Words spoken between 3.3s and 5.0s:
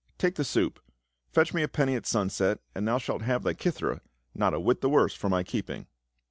thy kithera, not a whit the